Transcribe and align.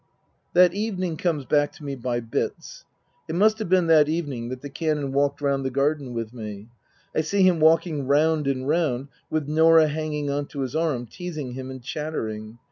That 0.53 0.73
evening 0.73 1.15
comes 1.15 1.45
back 1.45 1.71
to 1.73 1.83
me 1.83 1.93
by 1.93 2.21
bits. 2.21 2.85
It 3.29 3.35
must 3.35 3.59
have 3.59 3.69
been 3.69 3.85
that 3.85 4.09
evening 4.09 4.49
that 4.49 4.61
the 4.61 4.67
Canon 4.71 5.11
walked 5.11 5.41
round 5.41 5.63
the 5.63 5.69
garden 5.69 6.15
with 6.15 6.33
me. 6.33 6.69
I 7.15 7.21
see 7.21 7.43
him 7.43 7.59
walking 7.59 8.07
round 8.07 8.47
and 8.47 8.67
round, 8.67 9.09
with 9.29 9.47
Norah 9.47 9.89
hanging 9.89 10.27
on 10.31 10.47
to 10.47 10.61
his 10.61 10.75
arm, 10.75 11.05
teasing 11.05 11.51
him 11.51 11.69
and 11.69 11.83
chattering. 11.83 12.57